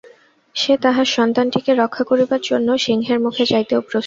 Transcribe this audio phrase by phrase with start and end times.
[0.55, 3.99] সে তাহার সন্তানটিকে রক্ষা করিবার জন্য সিংহের মুখে যাইতেও প্রস্তুত।